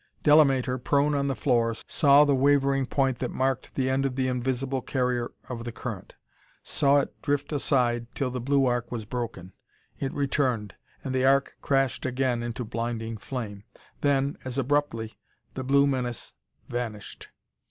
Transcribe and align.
Delamater, 0.23 0.79
prone 0.79 1.13
on 1.13 1.27
the 1.27 1.35
floor, 1.35 1.75
saw 1.87 2.25
the 2.25 2.33
wavering 2.33 2.87
point 2.87 3.19
that 3.19 3.29
marked 3.29 3.75
the 3.75 3.87
end 3.87 4.03
of 4.03 4.15
the 4.15 4.27
invisible 4.27 4.81
carrier 4.81 5.29
of 5.47 5.63
the 5.63 5.71
current 5.71 6.15
saw 6.63 7.01
it 7.01 7.21
drift 7.21 7.51
aside 7.53 8.07
till 8.15 8.31
the 8.31 8.41
blue 8.41 8.65
arc 8.65 8.91
was 8.91 9.05
broken. 9.05 9.53
It 9.99 10.11
returned, 10.13 10.73
and 11.03 11.13
the 11.13 11.23
arc 11.25 11.55
crashed 11.61 12.03
again 12.03 12.41
into 12.41 12.65
blinding 12.65 13.17
flame. 13.19 13.63
Then, 13.99 14.39
as 14.43 14.57
abruptly, 14.57 15.19
the 15.53 15.63
blue 15.63 15.85
menace 15.85 16.33
vanished. 16.67 17.27